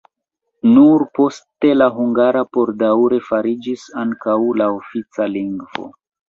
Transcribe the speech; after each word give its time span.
Nur 0.67 1.03
poste 1.17 1.69
la 1.81 1.89
hungara 1.97 2.41
por 2.57 2.71
daŭre 2.79 3.19
fariĝis 3.27 3.85
ankaŭ 4.05 4.37
la 4.63 4.71
ofica 4.79 5.29
lingvo. 5.37 5.89